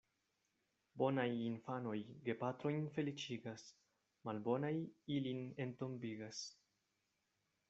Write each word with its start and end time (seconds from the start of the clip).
Bonaj 1.01 1.25
infanoj 1.47 1.97
gepatrojn 2.29 2.89
feliĉigas, 2.97 3.67
malbonaj 4.31 4.75
ilin 5.19 5.45
entombigas. 5.67 6.43